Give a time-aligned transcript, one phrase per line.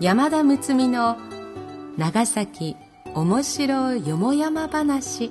[0.00, 1.18] 山田睦美の
[1.98, 2.74] 長崎
[3.14, 5.28] 面白よもやま話。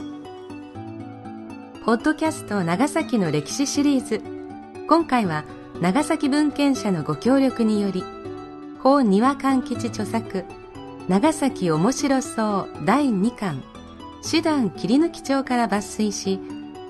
[1.84, 4.22] ポッドキャスト長崎の歴史シリーズ。
[4.88, 5.44] 今回は
[5.82, 8.04] 長崎文献社のご協力により
[8.84, 10.46] 法庭勘吉著作
[11.08, 13.64] 長崎面白そう第2巻
[14.22, 16.40] 師団切り抜き帳から抜粋し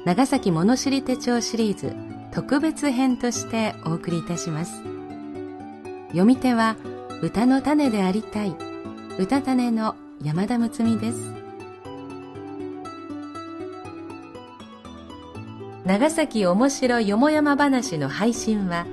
[0.03, 1.95] 長崎物知り手帳シリーズ
[2.33, 4.83] 特別編としてお送りいたします。
[6.09, 6.75] 読み手は
[7.21, 8.55] 歌の種でありたい
[9.17, 11.33] 歌種の山田睦美です
[15.85, 18.85] 長崎おもしろよもやま話の配信は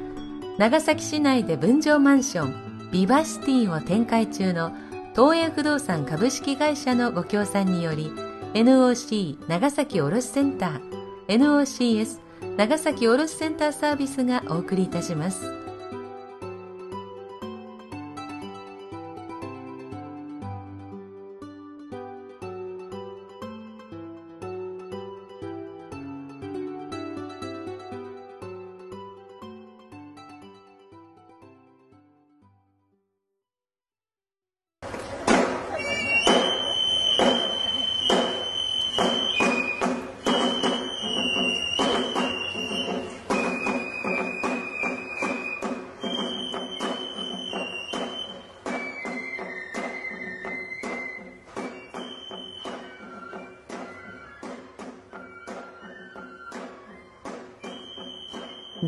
[0.59, 4.73] 長崎市内で分譲マンションビバシティを展開中の
[5.15, 8.11] 東映不動産株式会社のご協賛により
[8.55, 12.19] NOC 長崎卸センター NOCS
[12.57, 15.66] 長崎卸センターサービスがお送りいたします。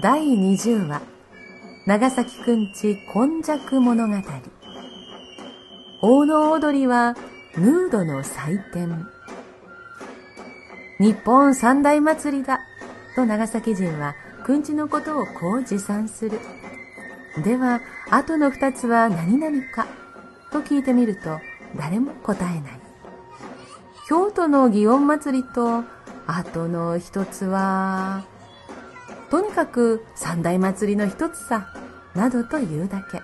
[0.00, 1.02] 第20話
[1.84, 4.14] 長崎くんち今昔物語。
[6.00, 7.16] 大野踊りは
[7.56, 9.08] ヌードの祭典。
[11.00, 12.60] 日本三大祭りだ
[13.16, 16.38] と長崎人はくんちのことをこう持参する。
[17.42, 19.88] では後の二つは何々か
[20.52, 21.40] と聞いてみると
[21.74, 22.80] 誰も答えない。
[24.08, 25.82] 京都の祇園祭りと
[26.28, 28.24] 後の一つは
[29.30, 31.72] とにかく三大祭りの一つさ、
[32.14, 33.22] などと言うだけ。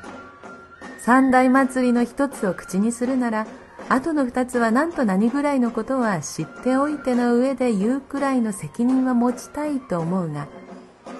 [0.98, 3.46] 三大祭りの一つを口にするなら、
[3.88, 10.46] あとの二つは何と何ぐらいのことは知っておいての上で言うくらいの責任は持ちたいと思うが、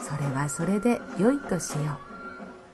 [0.00, 1.99] それはそれで良いとしよ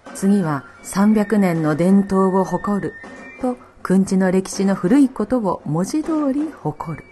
[0.06, 0.14] う。
[0.14, 2.92] 次は300年の伝統を誇る
[3.40, 7.04] と、くんちの歴史の古いことを文字通り誇る。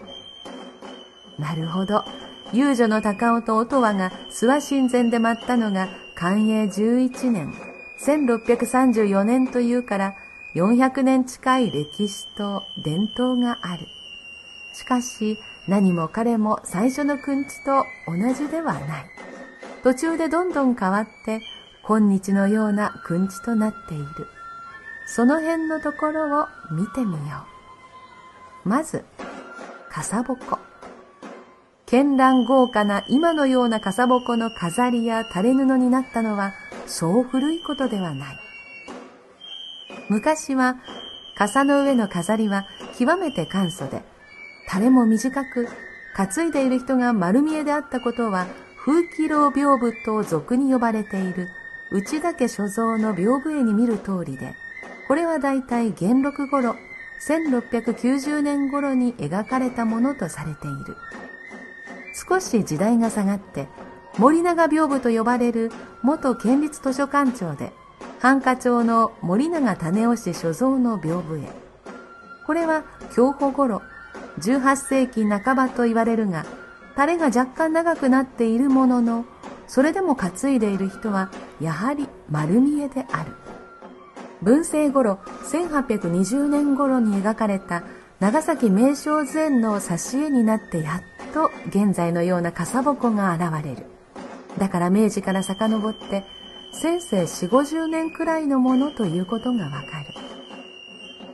[1.38, 2.04] なるほど。
[2.52, 7.52] 遊女の高尾と音羽が諏訪神前で待ったのが寛永11年、
[8.00, 10.14] 1634年というから
[10.54, 13.86] 400年近い歴史と伝統がある。
[14.72, 19.06] しかし何も彼も最初のくんちと同じではない。
[19.82, 21.42] 途中でどんどん変わって
[21.82, 24.06] 今日のようなくんちとなっている。
[25.06, 27.44] その辺のところを見てみよ
[28.64, 28.68] う。
[28.68, 29.04] まず、
[29.90, 30.58] かさぼこ。
[31.90, 36.52] 絢爛豪華な今のような傘ぼこの飾りや垂れ布になったのは
[36.86, 38.38] そう古いことではない。
[40.10, 40.76] 昔は
[41.34, 42.66] 傘の上の飾りは
[42.98, 44.02] 極めて簡素で、
[44.68, 45.66] 垂れも短く、
[46.14, 48.46] 担いでいる人が丸見えであったことは
[48.84, 51.48] 風紀楼屏風と俗に呼ばれている
[51.90, 54.54] 内田家所蔵の屏風絵に見る通りで、
[55.06, 56.76] これは大体元禄頃、
[57.26, 60.94] 1690年頃に描かれたものとされている。
[62.18, 63.68] 少し時代が下がって
[64.18, 65.70] 森永屏風と呼ばれる
[66.02, 67.72] 元県立図書館長で
[68.18, 71.48] 繁華町の森永種雄氏所蔵の屏風絵
[72.46, 72.82] これは
[73.14, 73.82] 享保頃
[74.40, 76.44] 18世紀半ばと言われるが
[76.96, 79.24] タレが若干長くなっているものの
[79.68, 81.30] それでも担いでいる人は
[81.60, 83.32] やはり丸見えである。
[84.42, 87.82] 文政頃1820年頃に描かれた
[88.20, 93.86] 長崎名勝図園の挿絵になってやっと現在のような傘ぼこが現れる。
[94.58, 96.24] だから明治から遡って
[96.72, 99.86] せいぜい4、50年くらいのものということがわかる。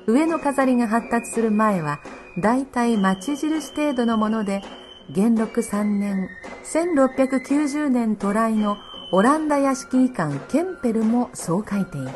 [0.06, 2.00] 上の飾りが発達する前は、
[2.38, 4.62] だいたい町印程度のもので、
[5.10, 6.28] 元禄3年、
[6.64, 8.76] 1690年渡来の
[9.10, 12.08] オランダ屋敷医官ケンペルもそう書いている。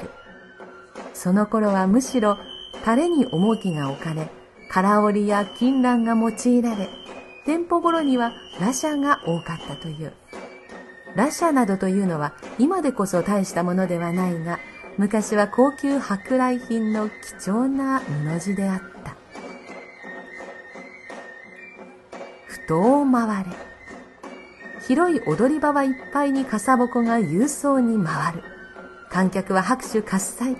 [1.15, 2.37] その頃はむしろ、
[2.85, 4.31] タレに重きが置かれ、
[4.69, 6.89] 空織や金蘭が用いられ、
[7.47, 10.13] 店舗頃にはラシャが多かったという。
[11.17, 14.59] ラシャなどというのは今でこそ大したものではないが、
[14.99, 19.17] 昔は高級舶来品の貴重な布地であった。
[22.47, 23.51] ふとを回れ。
[24.87, 28.43] 広い踊り場はいっぱいに傘ぼこが勇壮に回る。
[29.11, 30.57] 観客は拍手喝采。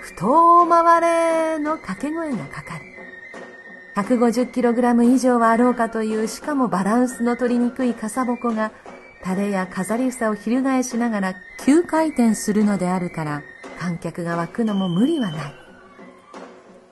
[0.00, 2.97] ふと回れの掛け声がかかる。
[4.02, 8.70] 150kg 以上はあろうかというしかもバランスの取りにくい傘鉾が
[9.24, 11.34] タレや飾り房を翻しながら
[11.64, 13.42] 急回転するのであるから
[13.76, 15.54] 観客が湧くのも無理はない。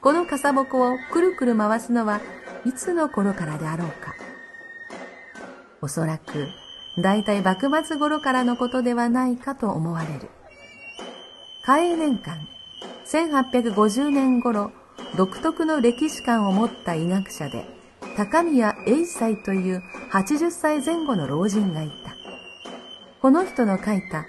[0.01, 2.21] この傘鉾をくるくる回すのは
[2.65, 4.15] いつの頃からであろうか。
[5.81, 6.49] おそらく
[6.99, 10.29] 大体幕末頃からのことではないかと思われる。
[11.65, 12.49] 嘉永年間、
[13.07, 14.73] 1850年頃、
[15.17, 17.65] 独特の歴史観を持った医学者で、
[18.17, 19.83] 高宮英斎という
[20.13, 21.95] 80歳前後の老人がいた。
[23.21, 24.25] この人の書いた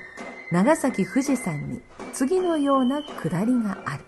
[0.52, 1.81] 長崎富士山に
[2.14, 4.04] 次のようなくだりがある。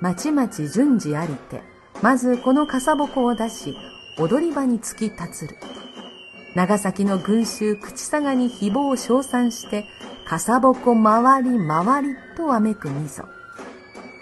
[0.00, 1.62] まちまち順次ありて、
[2.02, 3.74] まずこの傘鉾を出し、
[4.18, 5.56] 踊り場に突き立つる。
[6.54, 9.86] 長崎の群衆口さがに誹謗を称賛して、
[10.26, 13.24] 傘鉾回り回りとわめくみぞ。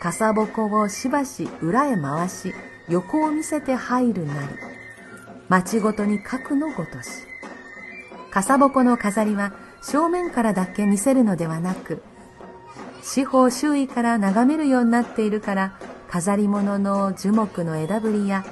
[0.02, 2.52] 傘鉾をしばし裏へ回し、
[2.88, 4.48] 横を見せて入るなり。
[5.48, 7.10] 町ごとに核のごとし。
[8.32, 12.02] 傘鉾の飾りは正面からだけ見せるのではなく、
[13.00, 15.78] 四方周囲から眺めるようになっているから、
[16.10, 18.44] 飾り物の樹木の枝ぶりや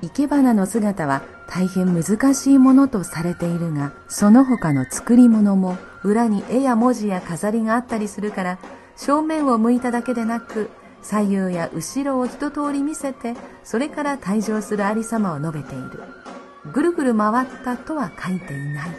[0.00, 8.58] 生け花の姿は大変難しいものとされているが、その他の作り物も裏に絵や文字や飾りがあったりするから、
[8.98, 10.70] 正面を向いただけでなく、
[11.02, 16.02] 左右や後ろを一通り見せて、それから退場するありさまを述べている。
[16.72, 18.90] ぐるぐる回ったとは書いていない。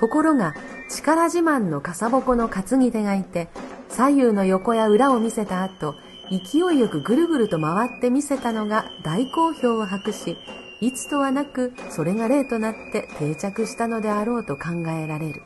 [0.00, 0.54] ところが、
[0.88, 3.48] 力自慢の傘鉾の担ぎ手がいて、
[3.90, 5.94] 左右の横や裏を見せた後、
[6.30, 10.38] 勢いよくぐるぐると回って見せたのが大好評を博し、
[10.80, 15.42] いつとはなくそれが例となって定着したのであろうと考えられる。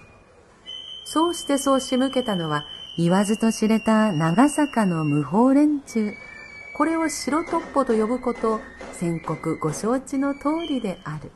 [1.04, 2.64] そうしてそう仕向けたのは
[2.96, 6.12] 言わずと知れた長坂の無法連中。
[6.76, 8.60] これを白トッポと呼ぶことを
[8.92, 11.30] 先刻ご承知の通りである。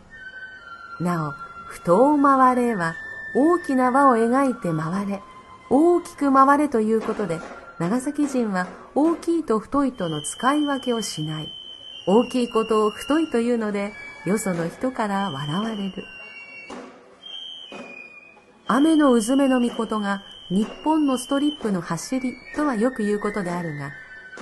[1.05, 1.33] なお、
[1.67, 2.95] 不当回れは
[3.35, 5.23] 大きな輪を描いて回れ、
[5.71, 7.39] 大きく回れということで
[7.79, 11.49] 長崎人は大きいと太いとの使い分けをしない。
[12.07, 13.93] 大きいことを太いというので、
[14.25, 16.05] よその人から笑われる。
[18.71, 23.93] 雨のうずめの御事が日本のストリップの走りとはよく言うことであるが、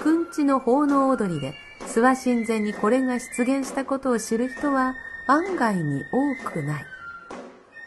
[0.03, 4.97] くんちの奉納踊りで諏訪神前にこれが出現したことを知る人は
[5.29, 6.87] 案外に多くない。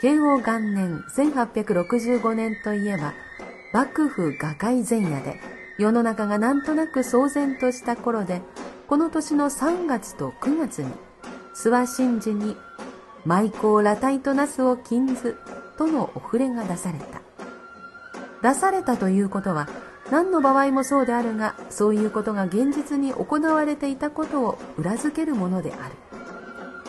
[0.01, 3.13] 慶応元年1865年といえば、
[3.73, 5.41] 幕府画界前夜で
[5.77, 8.41] 世の中がなんとなく騒然とした頃で、
[8.87, 10.91] この年の3月と9月に、
[11.53, 12.55] 諏訪神事に
[13.25, 15.35] 舞妓裸体となすを禁ず
[15.79, 17.21] とのお触れが出された。
[18.41, 19.69] 出されたということは、
[20.11, 25.95] 何の場合もそうであるが、そういうことが現実に行われていたことを裏付けるものである。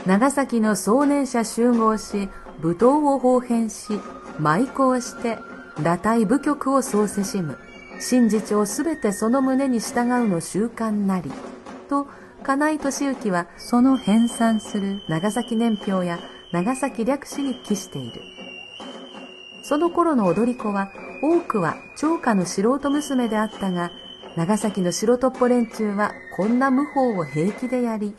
[0.07, 2.29] 長崎の壮年者集合し、
[2.61, 4.01] 舞踏を放変し、
[4.41, 5.39] 舞妓をして
[5.77, 7.59] 裸体部局をそうせしむ。
[8.01, 11.31] 真実をすべてその胸に従うの習慣なり。
[11.89, 12.09] と、
[12.43, 16.19] 金井敏行はその編纂する長崎年表や
[16.51, 18.40] 長崎略史に記している。
[19.71, 20.91] その頃の踊り子は
[21.23, 23.93] 多くは長家の素人娘であったが、
[24.35, 28.17] 長崎の白トッポ連中はこんな無法を平気でやり、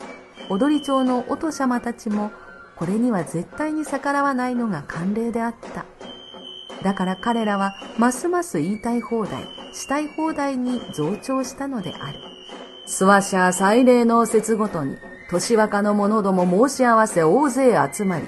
[0.48, 2.30] 踊り町のおとしゃまたちも
[2.74, 5.84] これには絶対に逆らわないのが慣例であった。
[6.82, 12.18] だから彼らはますます言いたい放題、したい放題に増長したのである。
[12.86, 14.96] 諏訪社祭礼の節ごとに、
[15.28, 18.26] 年若の者ども申し合わせ大勢集まり、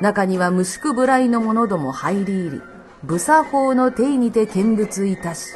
[0.00, 2.62] 中には無宿無頼の者ども入り入り、
[3.04, 5.54] 武作法の定にて見物いたし、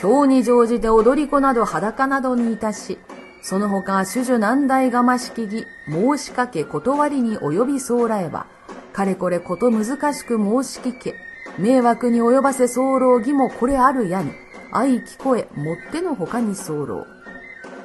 [0.00, 2.98] 今日に乗じて踊り子など裸などにいたし、
[3.40, 8.46] その他主女難題がましきぎ、申しかけ断りに及びそうらえば、
[8.92, 11.14] かれこれこと難しく申し聞け、
[11.58, 14.32] 迷惑に及ばせ候義もこれあるやに、
[14.70, 17.06] 愛聞こえもってのほかに候。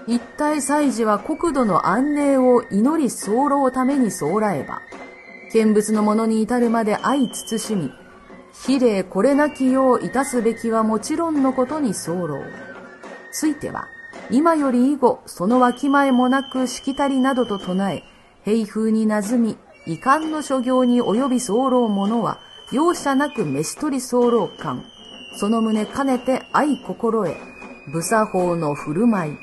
[0.06, 4.82] 一体祭事は国土の安寧を祈り候ために候らえば、
[5.58, 7.92] 見物の者に至るまで愛慎み、
[8.66, 12.28] 比例これなきよういたすべきはもちろんのことに候。
[13.32, 13.88] ついては、
[14.30, 18.04] 今より以後、そのわきまえもなくしきたりなどと唱え、
[18.46, 22.40] 平風になずみ、遺憾の所業に及び候者は、
[22.72, 24.84] 容赦なく飯取り候感、
[25.38, 27.36] その旨兼ねて愛心得、
[27.92, 29.38] 武作法の振る舞い、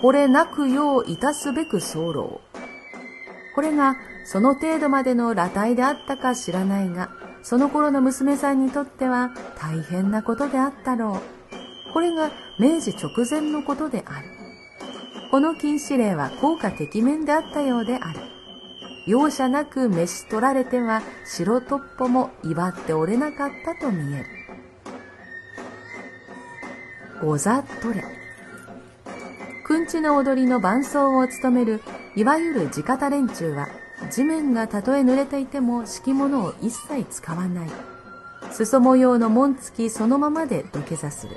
[0.00, 2.40] これなくよういたすべく候。
[3.56, 7.10] これがその程度までの裸体であったか知らないが、
[7.42, 11.20] その頃の娘さんにとっては大変なことであったろ
[11.88, 11.92] う。
[11.92, 14.28] これが明治直前のことである。
[15.30, 18.20] この禁止令は効果てきめんであったようである。
[19.06, 24.26] 容赦なく召し取られては白突破も威張っておれなかったと見える。
[27.20, 28.04] ござとれ。
[29.64, 31.80] くんちの踊りの伴奏を務める
[32.16, 33.68] いわゆる地方連中は
[34.10, 37.70] 地面がたとえ濡れていても敷物を一切使わない。
[38.50, 41.36] 裾模様の紋付きそのままで土下座する。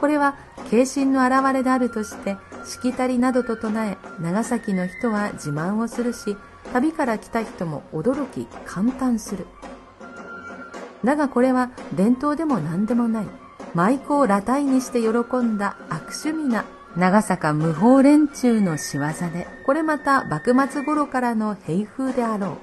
[0.00, 0.36] これは
[0.70, 6.36] 軽心の表れであるとしてしきたりなどと唱え長崎の人は自慢をするし
[6.72, 9.46] 旅から来た人も驚き感嘆する
[11.04, 13.26] だがこれは伝統でも何でもない
[13.74, 16.64] 舞妓を裸体にして喜んだ悪趣味な
[16.96, 22.58] 長坂無法連中の仕業でこれまた幕末頃からの平風であろ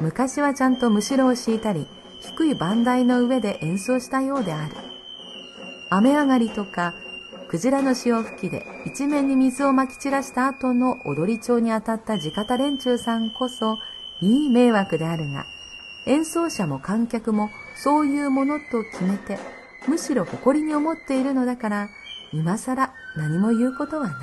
[0.00, 0.02] う。
[0.04, 1.86] 昔はちゃんとむしろを敷いたり
[2.36, 4.74] 低い番台の上で演奏したようである。
[5.90, 6.94] 雨上がりとか
[7.48, 13.78] クジラの潮吹きで一面に水をまき散らした後の踊り町に当たった地方連中さんこそ
[14.20, 15.46] いい迷惑であるが、
[16.06, 19.38] 演奏者も観客もそういうものと決めて、
[19.86, 21.88] むしろ誇りに思っているのだから、
[22.32, 24.16] 今更何も言うことはない。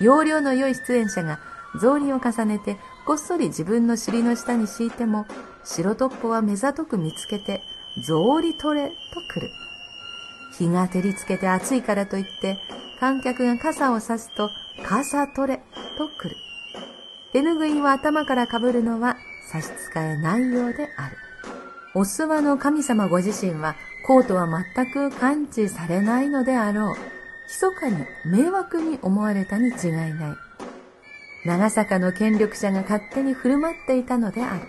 [0.00, 1.38] 容量の良い出演者が
[1.76, 5.26] 草履を重ねてこっそり自分の尻の下に敷いても、
[5.64, 7.62] 白トッポは目ざとく見つけて、
[8.00, 8.94] 草履取れと
[9.34, 9.50] 来る。
[10.56, 12.58] 日が照りつけて暑いからといって、
[13.00, 14.50] 観客が傘を差すと、
[14.84, 15.60] 傘取れ
[15.98, 16.36] と来る。
[17.32, 19.16] 手ぬぐいを頭からかぶるのは
[19.50, 21.16] 差し支えないようである。
[21.94, 26.96] お諏訪の神様ご自身は、コートは全く感知されないのであろう。
[27.46, 30.14] 密かに迷惑に思われたに違いない。
[31.44, 34.60] 長坂の権力者が勝手に振る舞っていたのである。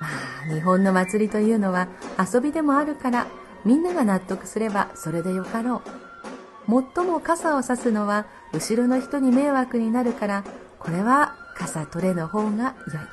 [0.00, 0.08] ま
[0.50, 1.88] あ、日本の祭りというのは
[2.18, 3.26] 遊びでもあるから
[3.64, 6.82] みんなが納得すればそれでよかろう。
[6.94, 10.44] 最も傘を差すのは後ろの人に迷惑になるから、
[10.78, 13.04] これは傘取れの方が良い。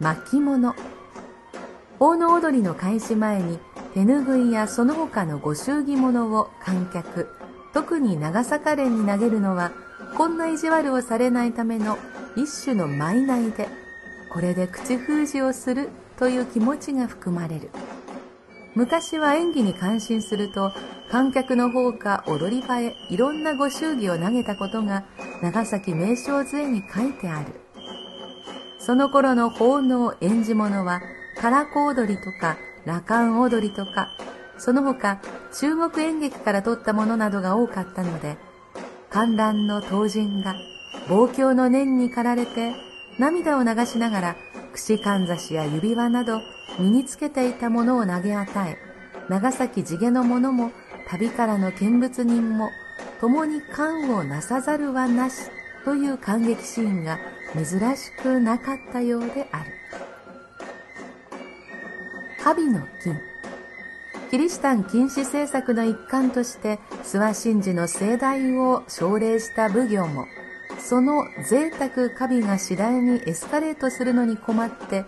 [0.00, 0.74] 巻物。
[2.02, 3.60] 奉納踊りの開始前に
[3.94, 7.28] 手ぬぐいやその他のご祝儀物を観客、
[7.72, 9.70] 特に長坂連に投げるのは、
[10.16, 11.96] こんな意地悪をされないための
[12.34, 13.68] 一種の舞内で、
[14.32, 17.70] これで口封じをするという気持ちが含まれる。
[18.74, 20.72] 昔は演技に感心すると
[21.08, 25.04] 観客の方か踊り場へいろんなご祝儀を投げたことが
[25.40, 27.60] 長崎名称図絵に書いてある。
[28.80, 31.00] その頃の奉納演じ物は
[31.42, 34.10] 唐子踊りとか羅漢踊りとか
[34.58, 35.20] その他
[35.52, 38.36] 中国演劇から取ったものなどが多かったので
[39.10, 40.54] 観覧の当人が
[41.08, 42.72] 望郷の念に駆られて
[43.18, 44.36] 涙を流しながら
[44.72, 46.40] 串かんざしや指輪など
[46.78, 48.78] 身につけていたものを投げ与え、
[49.28, 50.70] 長崎地毛の者も
[51.08, 52.70] 旅からの見物人も
[53.20, 55.50] 共に感をなさざるはなし
[55.84, 57.18] という感激シーンが
[57.54, 59.81] 珍しくなかったようである。
[62.42, 63.20] 神の金。
[64.30, 70.26] キリシタン禁止政策の一環として諏訪神事の盛大を奨励した奉行も、
[70.80, 75.04] その贅沢カビが次第にエスカレートするのに困って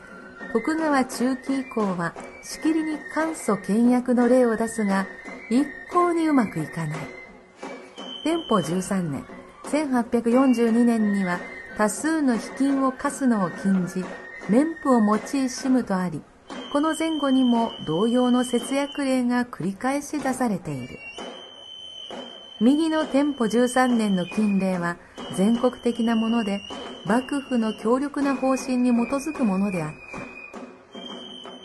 [0.53, 2.15] 徳川中期以降は
[2.45, 5.07] しきりに簡素倹約の例を出すが
[5.51, 6.99] 一向にうまくいかない
[8.23, 9.27] 天保13年
[9.65, 11.41] 1842年には
[11.77, 14.05] 多数の費金を課すのを禁じ
[14.49, 16.23] 免布を用いしむとあり
[16.75, 20.99] この前後にも同様の節約例が繰り返し出されている
[22.61, 24.97] 右の天保13年の禁令は
[25.37, 26.61] 全国的なもので
[27.07, 29.91] 幕府の強力な方針に基づくものであっ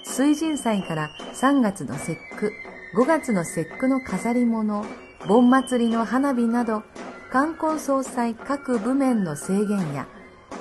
[0.05, 0.11] た。
[0.11, 2.53] 水神祭から3月の節句、
[2.95, 4.85] 5月の節句の飾り物、
[5.27, 6.83] 盆祭りの花火など、
[7.31, 10.07] 冠婚葬祭各部面の制限や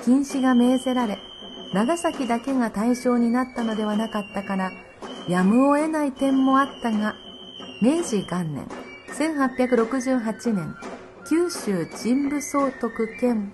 [0.03, 1.19] 禁止が命ぜられ、
[1.73, 4.71] 長崎だけが対象になったのではなかったから、
[5.27, 7.15] やむを得ない点もあったが、
[7.81, 8.67] 明治元年、
[9.09, 10.75] 1868年、
[11.27, 13.53] 九州神武総督兼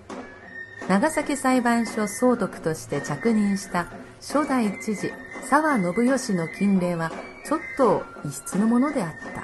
[0.87, 3.87] 長崎裁判所総督として着任した
[4.21, 5.11] 初代知事
[5.49, 7.11] 沢信義の金令は
[7.45, 9.43] ちょっと異質のものであった。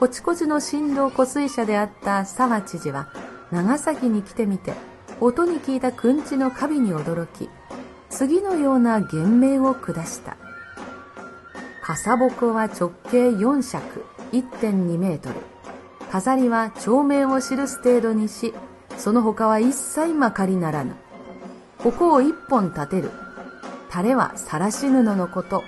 [0.00, 3.08] こちこちの振動湖水車であった沢知事は
[3.50, 4.74] 長崎に来てみて
[5.20, 7.48] 音に聞いたくんちのカビに驚き
[8.10, 10.36] 次のような言命を下した。
[11.82, 15.34] 傘鉾は直径4尺1.2メートル。
[16.10, 18.54] 飾りは町名を記す程度にし、
[18.96, 20.94] その他は一切まかりならぬ。
[21.78, 23.10] ここを一本立てる。
[23.90, 25.64] タレは晒し布のこと。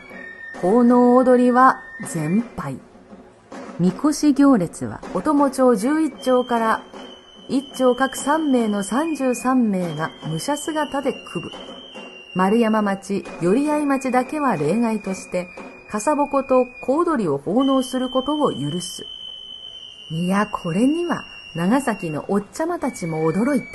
[0.63, 2.79] 奉納踊りは全敗。
[3.79, 6.83] みこし行列は、お供町11丁から
[7.49, 11.53] 1丁各3名の33名が武者姿で区分。
[12.35, 15.49] 丸山町、寄合町だけは例外として、
[15.89, 19.07] 笠鉾と小踊りを奉納することを許す。
[20.11, 21.25] いや、これには、
[21.55, 23.67] 長崎のおっちゃまたちも驚いた。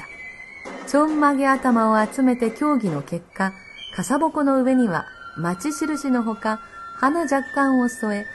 [0.88, 3.54] ちょんまげ頭を集めて協議の結果、
[3.96, 5.06] 笠鉾の上には、
[5.38, 6.60] 町印のほか、
[6.96, 8.26] 花若干を添え、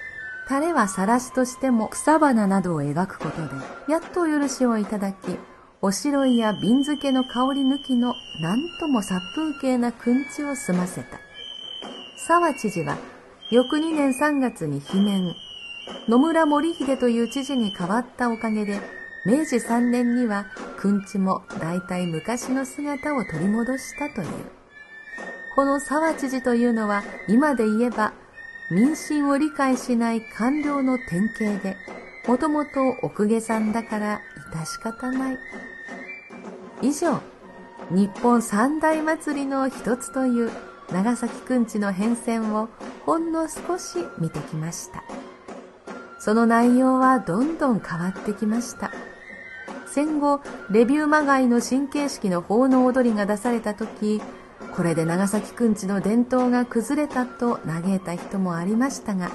[0.49, 3.49] タレはさらしとしても草花などを描くことで、
[3.89, 5.17] やっとお許しをいただき、
[5.83, 11.19] おしろいや瓶漬けの香り抜きのなんとも殺風景なくんちを済ませた。
[12.17, 12.97] 沢知事は、
[13.51, 15.35] 翌2年3月に罷免、
[16.09, 18.81] 野村森秀という知事に変わったおかげで、
[19.27, 24.29] 明治3年にはくんちも大体昔の姿を取り戻したという。
[25.57, 28.13] この沢知事というのは今で言えば
[28.71, 31.77] 民心を理解しない官僚の典型で、
[32.27, 34.21] もともと奥下さんだから
[34.53, 35.39] 致し方ない。
[36.83, 37.21] 以上、
[37.91, 40.51] 日本三大祭りの一つという
[40.93, 42.69] 長崎くんちの変遷を
[43.05, 45.05] ほんの少し見てきました。
[46.19, 48.91] その内容はどんどん変わってきました。
[49.87, 54.21] 戦後、レビューまがいの新形式の奉納踊りが出された時、
[54.77, 59.31] これで長崎くんちの伝統が崩れたと嘆いた人もありましたが、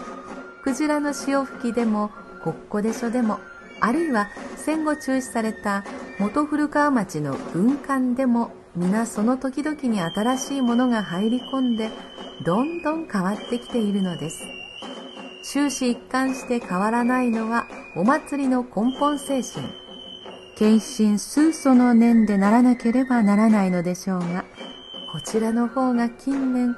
[0.63, 2.11] クジラの潮吹きでも、
[2.43, 3.39] こっこでしょでも、
[3.79, 5.83] あるいは戦後中止された
[6.19, 11.89] 元古川町の軍艦でも、皆その時々に新しいものが入り込んで、
[12.45, 14.43] どんどん変わってきているのです。
[15.43, 19.65] 終始一貫して変わらないのは、お祭りの根本精神。
[20.55, 24.45] 献身数祖の念でならなければならないのでしょうが、
[25.11, 26.77] こちらの方が近年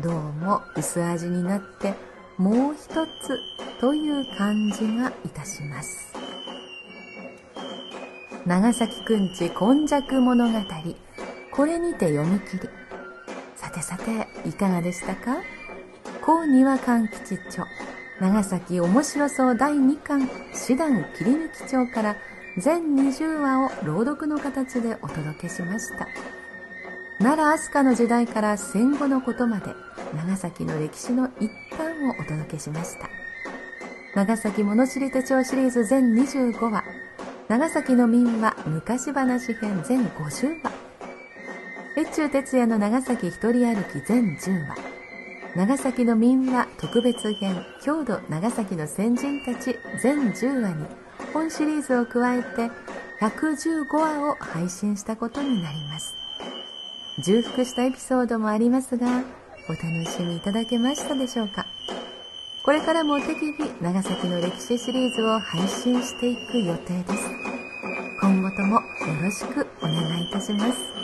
[0.00, 1.94] どうも薄味になって
[2.36, 3.40] もう一つ
[3.80, 6.12] という感じがいたします。
[8.44, 10.58] 長崎くんち今昔物語
[11.52, 12.68] これにて読み切り。
[13.56, 15.38] さてさていかがでしたか？
[16.20, 17.64] 高庭勘吉著
[18.20, 22.16] 長崎面白そう第2巻師団切り抜き帳から
[22.58, 26.06] 全20話を朗読の形でお届けしました。
[27.20, 29.74] 奈良飛鳥の時代から戦後のことまで
[30.16, 33.10] 長崎の歴史の一端をお届けしました。
[34.14, 36.82] 長崎物知り手帳シリーズ全25話。
[37.46, 40.72] 長崎の民話昔話編全50話。
[41.98, 44.76] 越中哲也の長崎一人歩き全10話。
[45.54, 50.86] 長崎の民話特別編郷土長崎の先人たち全10話に
[51.34, 52.70] 本シリーズを加えて
[53.20, 56.19] 115話を配信したことになります。
[57.20, 59.06] 重複したエピソードもありますが、
[59.68, 61.66] お楽しみいただけましたでしょうか？
[62.64, 67.24] これからも適宜長崎の歴史シリーズを配信していく予定です。
[68.20, 68.82] 今後ともよ
[69.22, 70.99] ろしくお願いいたします。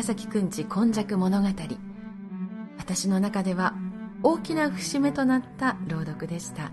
[0.00, 1.48] 長崎くんち今昔物語。
[2.78, 3.74] 私の中では
[4.22, 6.72] 大きな節目となった朗読でした。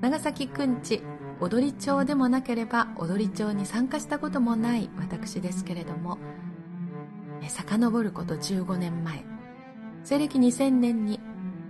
[0.00, 1.04] 長崎くんち
[1.38, 6.18] 踊り町でもなければ踊り町に参加したこともない私ですけれども
[7.46, 9.24] 遡ること15年前。
[10.02, 11.20] 西暦2000年に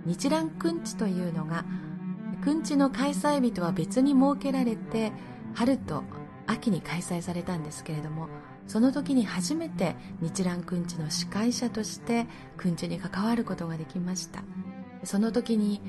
[0.07, 1.65] 日蘭くんちというのが
[2.43, 5.11] くんちの開催日とは別に設けられて
[5.53, 6.03] 春と
[6.47, 8.27] 秋に開催されたんですけれども
[8.67, 12.27] その時に初めて日蘭くんちの司会者として
[12.57, 14.43] くんちに関わることができました。
[15.03, 15.81] その時に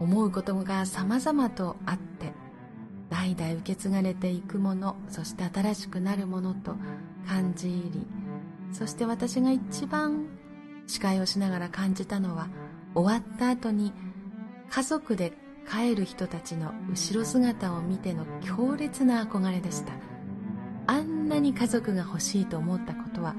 [0.00, 2.32] 思うことが様々とあって
[3.10, 6.74] 代々受け継がれていくものそして新しくなるものと
[7.28, 8.06] 感じ入り
[8.72, 10.26] そして私が一番
[10.86, 12.48] 司会をしながら感じたのは
[12.94, 13.92] 終わった後に
[14.68, 15.32] 家族で
[15.70, 20.13] 帰る人たちの後ろ姿を見ての強烈な憧れでした。
[20.86, 23.34] あんなに家族が欲しいと思ったことは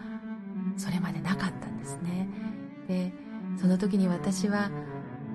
[0.78, 2.28] それまでなかったんですね。
[2.88, 3.14] で
[3.58, 4.70] その時に私は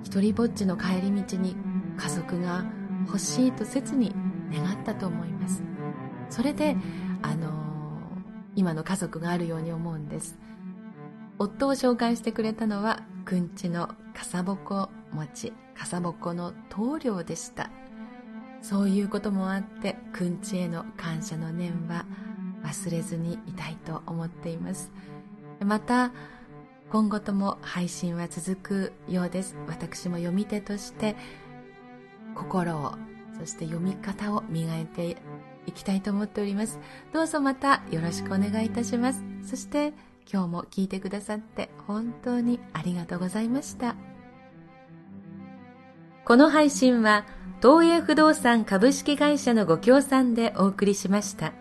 [0.03, 1.55] 一人ぼっちの帰り道に
[1.97, 2.65] 家族が
[3.07, 4.13] 欲しいと切に
[4.51, 5.63] 願ったと思います。
[6.29, 6.75] それで
[7.21, 7.51] あのー、
[8.55, 10.37] 今の家族があるように思うんです。
[11.39, 17.71] 夫を紹介してくれたのはくんちの笠ぼこ餅笠ぼこの棟梁でした。
[18.61, 22.05] そういうこともあってくんちへの感謝の念は
[22.63, 24.91] 忘れずにいたいと思っています。
[25.65, 26.11] また
[26.91, 29.55] 今後とも配信は続くようです。
[29.67, 31.15] 私も読み手として
[32.35, 32.93] 心を
[33.39, 35.17] そして読み方を磨いて
[35.65, 36.79] いきたいと思っております。
[37.13, 39.23] どうぞまたよろしくお願いいたします。
[39.43, 39.93] そして
[40.31, 43.95] 今日も聞いてくださって本当にありがとうございました。
[46.31, 47.25] この配信は
[47.61, 51.51] 東映不動産株式会社のご協賛でお送りしました。